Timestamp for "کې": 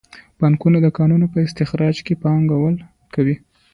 2.05-2.13